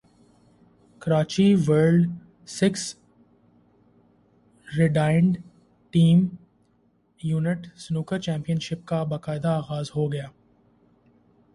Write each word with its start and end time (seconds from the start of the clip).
Karachi 1.01 1.53
world 1.67 2.09
six 2.49 2.83
red and 4.67 5.37
team 5.93 6.27
event 7.19 7.67
snooker 7.77 8.19
champion 8.19 8.59
شپ 8.59 8.85
کا 8.87 9.03
باقاعدہ 9.03 9.47
اغاز 9.47 9.91
ہوگیا 9.95 10.27